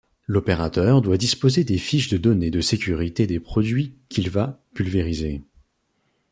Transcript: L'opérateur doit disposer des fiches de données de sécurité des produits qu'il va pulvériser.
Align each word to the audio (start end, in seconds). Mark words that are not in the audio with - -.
L'opérateur 0.25 1.03
doit 1.03 1.17
disposer 1.19 1.63
des 1.63 1.77
fiches 1.77 2.07
de 2.09 2.17
données 2.17 2.49
de 2.49 2.59
sécurité 2.59 3.27
des 3.27 3.39
produits 3.39 3.99
qu'il 4.09 4.31
va 4.31 4.59
pulvériser. 4.73 5.43